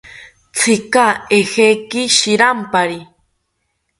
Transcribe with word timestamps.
¿Tzika 0.55 1.05
ejeki 1.39 2.01
shirampari? 2.17 2.99